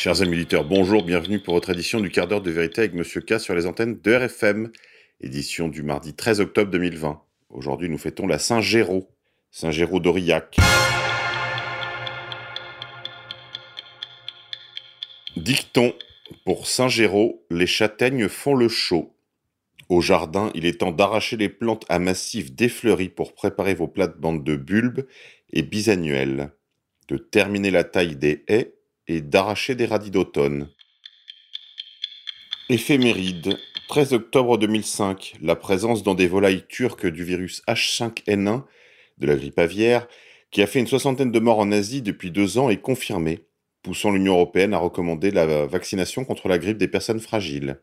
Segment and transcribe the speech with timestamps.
[0.00, 3.40] Chers amis bonjour, bienvenue pour votre édition du quart d'heure de vérité avec Monsieur K
[3.40, 4.70] sur les antennes de RFM,
[5.20, 7.20] édition du mardi 13 octobre 2020.
[7.50, 9.10] Aujourd'hui, nous fêtons la Saint-Géraud,
[9.50, 10.58] Saint-Géraud d'Aurillac.
[15.36, 15.92] Dicton
[16.44, 19.16] pour Saint-Géraud, les châtaignes font le chaud.
[19.88, 24.44] Au jardin, il est temps d'arracher les plantes à massifs défleuris pour préparer vos plates-bandes
[24.44, 25.08] de bulbes
[25.52, 26.52] et bisannuels,
[27.08, 28.77] de terminer la taille des haies
[29.08, 30.68] et d'arracher des radis d'automne.
[32.68, 33.58] Éphéméride.
[33.88, 38.64] 13 octobre 2005, la présence dans des volailles turques du virus H5N1
[39.16, 40.06] de la grippe aviaire,
[40.50, 43.46] qui a fait une soixantaine de morts en Asie depuis deux ans, est confirmée,
[43.82, 47.80] poussant l'Union européenne à recommander la vaccination contre la grippe des personnes fragiles.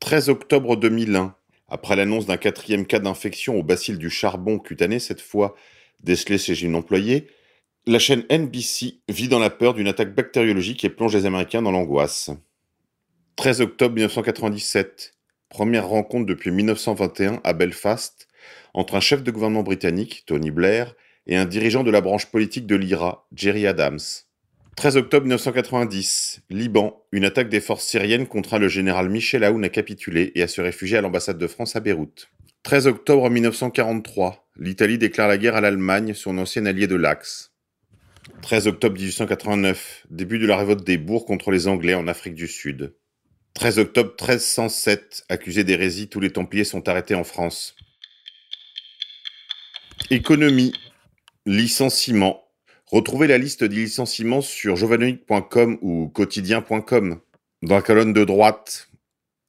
[0.00, 1.34] 13 octobre 2001,
[1.68, 5.54] après l'annonce d'un quatrième cas d'infection au bacille du charbon cutané, cette fois
[6.00, 7.28] décelé chez une employée,
[7.88, 11.70] la chaîne NBC vit dans la peur d'une attaque bactériologique et plonge les Américains dans
[11.70, 12.30] l'angoisse.
[13.36, 15.14] 13 octobre 1997,
[15.48, 18.26] première rencontre depuis 1921 à Belfast
[18.74, 20.94] entre un chef de gouvernement britannique, Tony Blair,
[21.28, 24.00] et un dirigeant de la branche politique de l'IRA, Jerry Adams.
[24.76, 29.68] 13 octobre 1990, Liban, une attaque des forces syriennes contraint le général Michel Aoun à
[29.68, 32.28] capituler et à se réfugier à l'ambassade de France à Beyrouth.
[32.64, 37.52] 13 octobre 1943, l'Italie déclare la guerre à l'Allemagne, son ancien allié de l'Axe.
[38.42, 42.48] 13 octobre 1889, début de la révolte des bourgs contre les Anglais en Afrique du
[42.48, 42.94] Sud.
[43.54, 47.76] 13 octobre 1307, accusés d'hérésie, tous les Templiers sont arrêtés en France.
[50.10, 50.72] Économie,
[51.46, 52.44] licenciement.
[52.86, 57.20] Retrouvez la liste des licenciements sur jovanoïc.com ou quotidien.com.
[57.62, 58.90] Dans la colonne de droite,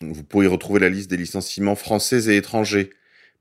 [0.00, 2.90] vous pourrez retrouver la liste des licenciements français et étrangers,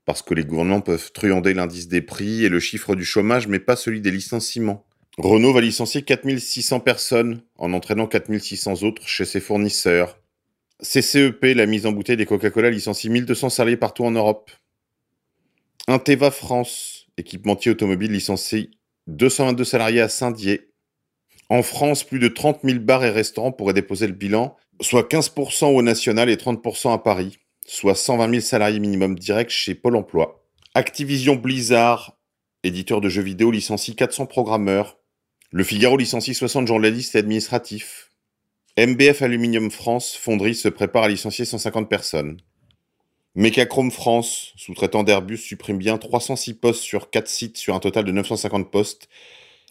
[0.05, 3.59] parce que les gouvernements peuvent truander l'indice des prix et le chiffre du chômage, mais
[3.59, 4.85] pas celui des licenciements.
[5.17, 10.17] Renault va licencier 4600 personnes en entraînant 4600 autres chez ses fournisseurs.
[10.81, 14.49] CCEP, la mise en bouteille des Coca-Cola, licencie 1200 salariés partout en Europe.
[15.87, 18.71] Inteva France, équipementier automobile, licencie
[19.07, 20.69] 222 salariés à Saint-Dié.
[21.49, 25.65] En France, plus de 30 000 bars et restaurants pourraient déposer le bilan, soit 15%
[25.65, 30.45] au national et 30% à Paris, soit 120 000 salariés minimum directs chez Pôle emploi.
[30.73, 32.17] Activision Blizzard,
[32.63, 35.00] éditeur de jeux vidéo, licencie 400 programmeurs.
[35.53, 38.09] Le Figaro licencie 60 journalistes et administratifs.
[38.77, 42.39] MBF Aluminium France, fonderie, se prépare à licencier 150 personnes.
[43.35, 48.13] Mechachrome France, sous-traitant d'Airbus, supprime bien 306 postes sur 4 sites sur un total de
[48.13, 49.09] 950 postes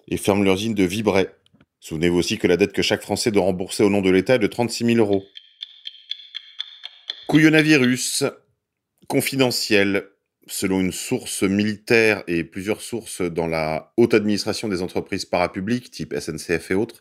[0.06, 1.28] et ferme l'usine de Vibray.
[1.80, 4.38] Souvenez-vous aussi que la dette que chaque Français doit rembourser au nom de l'État est
[4.38, 5.24] de 36 000 euros.
[7.26, 8.24] Couillonavirus,
[9.08, 10.10] confidentiel,
[10.50, 16.14] selon une source militaire et plusieurs sources dans la haute administration des entreprises parapubliques, type
[16.18, 17.00] SNCF et autres,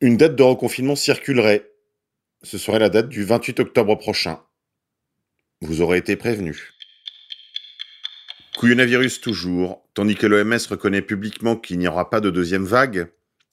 [0.00, 1.70] une date de reconfinement circulerait.
[2.42, 4.40] Ce serait la date du 28 octobre prochain.
[5.62, 6.70] Vous aurez été prévenu.
[8.58, 13.08] Couillonavirus toujours, tandis que l'OMS reconnaît publiquement qu'il n'y aura pas de deuxième vague,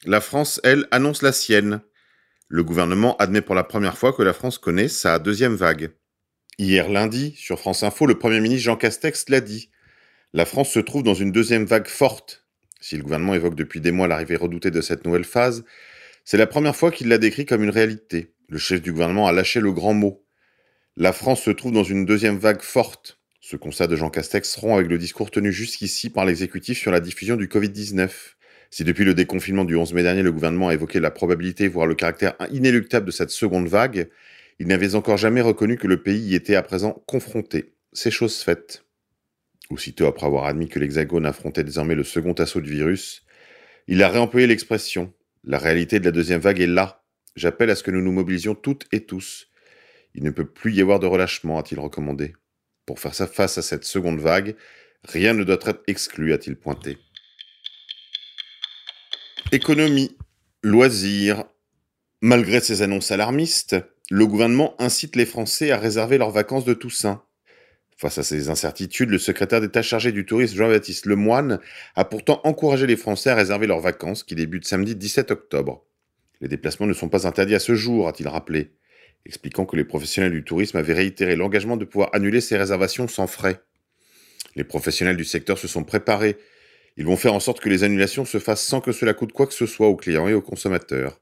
[0.06, 1.82] la France, elle, annonce la sienne.
[2.50, 5.92] Le gouvernement admet pour la première fois que la France connaît sa deuxième vague.
[6.60, 9.70] Hier lundi, sur France Info, le Premier ministre Jean Castex l'a dit.
[10.34, 12.48] La France se trouve dans une deuxième vague forte.
[12.82, 15.66] Si le gouvernement évoque depuis des mois l'arrivée redoutée de cette nouvelle phase,
[16.26, 18.34] c'est la première fois qu'il l'a décrit comme une réalité.
[18.50, 20.26] Le chef du gouvernement a lâché le grand mot.
[20.96, 23.20] La France se trouve dans une deuxième vague forte.
[23.40, 27.02] Ce constat de Jean Castex rompt avec le discours tenu jusqu'ici par l'exécutif sur la
[27.02, 28.10] diffusion du Covid-19.
[28.72, 31.86] Si depuis le déconfinement du 11 mai dernier, le gouvernement a évoqué la probabilité, voire
[31.86, 34.10] le caractère inéluctable de cette seconde vague,
[34.60, 37.76] il n'avait encore jamais reconnu que le pays y était à présent confronté.
[37.94, 38.86] C'est chose faite.
[39.70, 43.24] Aussitôt après avoir admis que l'Hexagone affrontait désormais le second assaut du virus,
[43.88, 45.14] il a réemployé l'expression
[45.44, 47.04] La réalité de la deuxième vague est là.
[47.36, 49.48] J'appelle à ce que nous nous mobilisions toutes et tous.
[50.16, 52.34] Il ne peut plus y avoir de relâchement, a-t-il recommandé.
[52.86, 54.56] Pour faire face à cette seconde vague,
[55.04, 56.98] rien ne doit être exclu, a-t-il pointé.
[59.52, 60.18] Économie,
[60.64, 61.44] loisirs.
[62.22, 63.76] Malgré ces annonces alarmistes,
[64.10, 67.24] le gouvernement incite les Français à réserver leurs vacances de Toussaint.
[67.98, 71.60] Face à ces incertitudes, le secrétaire d'État chargé du tourisme Jean-Baptiste Lemoine
[71.96, 75.84] a pourtant encouragé les Français à réserver leurs vacances qui débutent samedi 17 octobre.
[76.40, 78.72] Les déplacements ne sont pas interdits à ce jour, a-t-il rappelé,
[79.26, 83.28] expliquant que les professionnels du tourisme avaient réitéré l'engagement de pouvoir annuler ces réservations sans
[83.28, 83.62] frais.
[84.56, 86.38] Les professionnels du secteur se sont préparés.
[86.96, 89.48] Ils vont faire en sorte que les annulations se fassent sans que cela coûte quoi
[89.48, 91.20] que ce soit aux clients et aux consommateurs.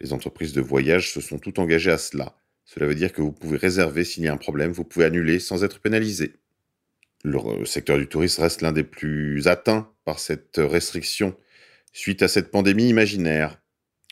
[0.00, 2.36] Les entreprises de voyage se sont toutes engagées à cela.
[2.64, 5.40] Cela veut dire que vous pouvez réserver s'il y a un problème, vous pouvez annuler
[5.40, 6.36] sans être pénalisé.
[7.22, 11.36] Le secteur du tourisme reste l'un des plus atteints par cette restriction
[11.92, 13.60] suite à cette pandémie imaginaire.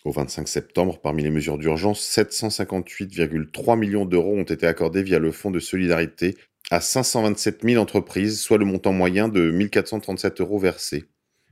[0.05, 5.33] Au 25 septembre, parmi les mesures d'urgence, 758,3 millions d'euros ont été accordés via le
[5.33, 6.37] Fonds de solidarité
[6.71, 11.05] à 527 000 entreprises, soit le montant moyen de 1437 euros versés.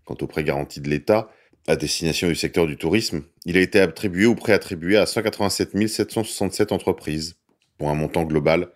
[0.04, 1.30] Quant au prêt garanti de l'État,
[1.66, 6.72] à destination du secteur du tourisme, il a été attribué ou préattribué à 187 767
[6.72, 7.36] entreprises,
[7.78, 8.68] pour un montant global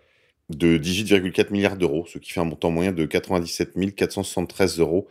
[0.51, 5.09] de 18,4 milliards d'euros, ce qui fait un montant moyen de 97 473 euros.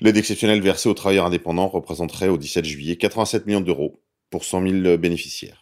[0.00, 4.00] L'aide exceptionnelle versée aux travailleurs indépendants représenterait au 17 juillet 87 millions d'euros
[4.30, 5.60] pour 100 000 bénéficiaires.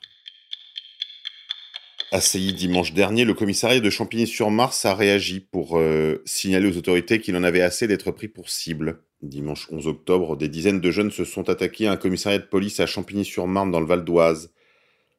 [2.12, 7.36] Assailli dimanche dernier, le commissariat de Champigny-sur-Mars a réagi pour euh, signaler aux autorités qu'il
[7.36, 9.02] en avait assez d'être pris pour cible.
[9.22, 12.78] Dimanche 11 octobre, des dizaines de jeunes se sont attaqués à un commissariat de police
[12.78, 14.52] à Champigny-sur-Marne dans le Val d'Oise.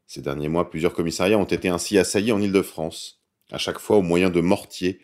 [0.07, 4.01] Ces derniers mois, plusieurs commissariats ont été ainsi assaillis en Île-de-France, à chaque fois au
[4.01, 4.99] moyen de mortiers,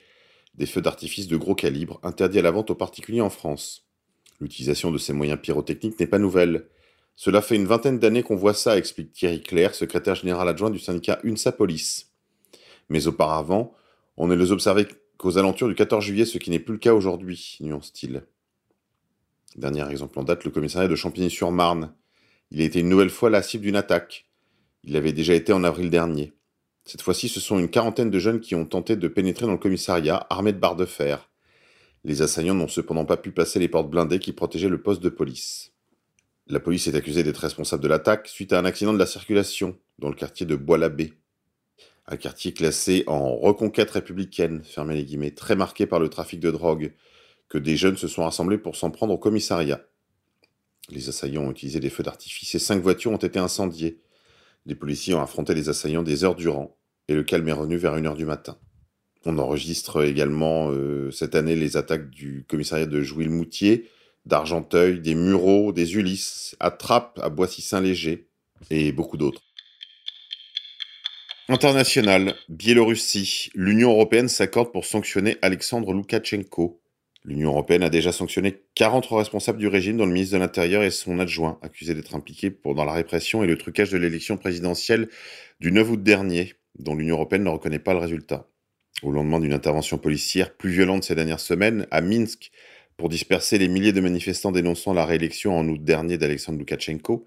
[0.53, 3.85] des feux d'artifice de gros calibre interdits à la vente aux particuliers en France.
[4.39, 6.69] L'utilisation de ces moyens pyrotechniques n'est pas nouvelle.
[7.17, 10.79] Cela fait une vingtaine d'années qu'on voit ça, explique Thierry Claire, secrétaire général adjoint du
[10.79, 12.13] syndicat UNSA Police.
[12.87, 13.73] Mais auparavant,
[14.15, 14.87] on ne les observait
[15.17, 18.23] qu'aux alentours du 14 juillet, ce qui n'est plus le cas aujourd'hui, nuance-t-il.
[19.55, 21.93] Dernier exemple en date, le commissariat de Champigny-sur-Marne.
[22.51, 24.27] Il a été une nouvelle fois la cible d'une attaque.
[24.83, 26.33] Il l'avait déjà été en avril dernier.
[26.83, 29.57] Cette fois-ci, ce sont une quarantaine de jeunes qui ont tenté de pénétrer dans le
[29.57, 31.29] commissariat, armés de barres de fer.
[32.03, 35.09] Les assaillants n'ont cependant pas pu passer les portes blindées qui protégeaient le poste de
[35.09, 35.71] police.
[36.47, 39.79] La police est accusée d'être responsable de l'attaque suite à un accident de la circulation
[39.99, 41.13] dans le quartier de Bois-l'Abbé.
[42.07, 46.51] Un quartier classé en reconquête républicaine, fermé les guillemets, très marqué par le trafic de
[46.51, 46.93] drogue,
[47.55, 49.81] que des jeunes se sont rassemblés pour s'en prendre au commissariat.
[50.89, 54.01] Les assaillants ont utilisé des feux d'artifice et cinq voitures ont été incendiées.
[54.65, 56.75] Les policiers ont affronté les assaillants des heures durant,
[57.07, 58.57] et le calme est revenu vers 1h du matin.
[59.23, 63.89] On enregistre également euh, cette année les attaques du commissariat de Jouy-le-Moutier,
[64.25, 68.27] d'Argenteuil, des Mureaux, des Ulysses, à Trappes, à Boissy-Saint-Léger
[68.69, 69.43] et beaucoup d'autres.
[71.47, 76.81] International, Biélorussie, l'Union européenne s'accorde pour sanctionner Alexandre Loukachenko.
[77.27, 80.91] L'Union européenne a déjà sanctionné 40 responsables du régime, dont le ministre de l'Intérieur et
[80.91, 85.09] son adjoint, accusés d'être impliqués dans la répression et le trucage de l'élection présidentielle
[85.59, 88.47] du 9 août dernier, dont l'Union européenne ne reconnaît pas le résultat.
[89.01, 92.51] Au lendemain d'une intervention policière plus violente ces dernières semaines, à Minsk,
[92.95, 97.25] pour disperser les milliers de manifestants dénonçant la réélection en août dernier d'Alexandre Loukachenko,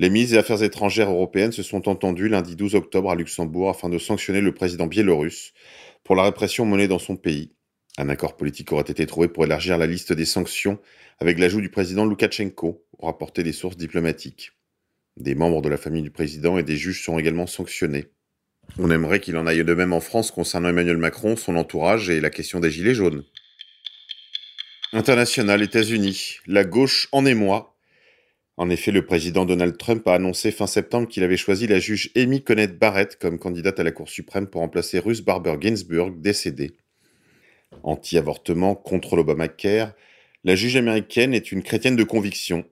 [0.00, 3.88] les ministres des Affaires étrangères européennes se sont entendus lundi 12 octobre à Luxembourg afin
[3.88, 5.52] de sanctionner le président biélorusse
[6.02, 7.55] pour la répression menée dans son pays.
[7.98, 10.78] Un accord politique aurait été trouvé pour élargir la liste des sanctions
[11.18, 14.52] avec l'ajout du président Loukachenko, pour rapporter des sources diplomatiques.
[15.16, 18.06] Des membres de la famille du président et des juges sont également sanctionnés.
[18.78, 22.20] On aimerait qu'il en aille de même en France concernant Emmanuel Macron, son entourage et
[22.20, 23.24] la question des gilets jaunes.
[24.92, 27.76] International, États-Unis, la gauche en émoi.
[28.58, 32.10] En effet, le président Donald Trump a annoncé fin septembre qu'il avait choisi la juge
[32.14, 36.76] Amy Coney Barrett comme candidate à la Cour suprême pour remplacer Ruth Barber Ginsburg, décédée.
[37.82, 39.92] Anti-avortement contre l'Obamacare,
[40.44, 42.64] la juge américaine est une chrétienne de conviction.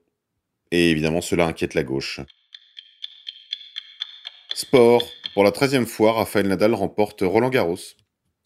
[0.71, 2.21] Et évidemment, cela inquiète la gauche.
[4.53, 5.03] Sport.
[5.33, 7.77] Pour la treizième fois, Rafael Nadal remporte Roland Garros.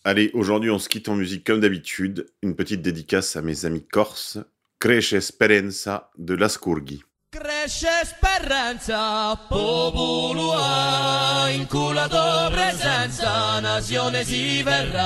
[0.03, 2.25] Allez, aujourd'hui on se quitte en musique comme d'habitude.
[2.41, 4.39] Une petite dédicace à mes amis corses.
[4.79, 7.03] Cresce Speranza de Lascurghi.
[7.31, 10.55] Cresce speranza, popolo
[11.51, 15.03] in culla tua presenza, nazione si verrà.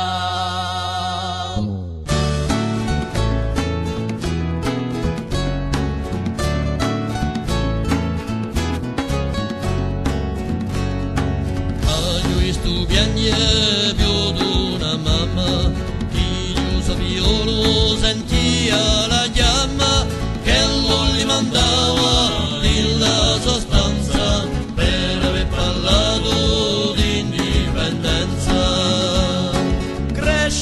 [11.86, 12.86] A lui stu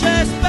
[0.02, 0.41] Cresce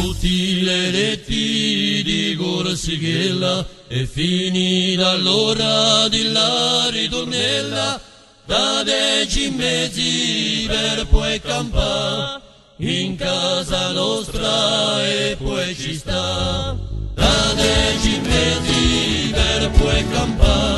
[0.00, 8.00] tutti gli eletti di Corsichella è finita l'ora di la ritornella
[8.46, 12.40] da dieci mesi per poi campare
[12.76, 16.76] in casa nostra e poi ci sta.
[17.14, 20.77] Da dieci mesi per poi campare